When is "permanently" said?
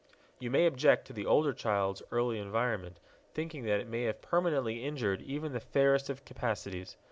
4.23-4.83